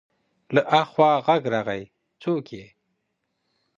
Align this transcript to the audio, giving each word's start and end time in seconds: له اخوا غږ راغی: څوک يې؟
له 0.53 0.61
اخوا 0.81 1.11
غږ 1.25 1.43
راغی: 1.53 1.83
څوک 2.21 2.45
يې؟ 2.55 2.65